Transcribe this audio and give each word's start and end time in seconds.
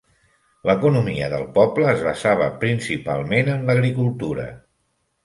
L'economia 0.67 1.27
del 1.33 1.43
poble 1.57 1.85
es 1.91 2.01
basava 2.07 2.47
principalment 2.63 3.53
en 3.57 3.63
l'agricultura. 3.69 4.49